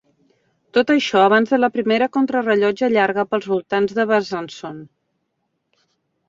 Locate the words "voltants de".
3.53-4.07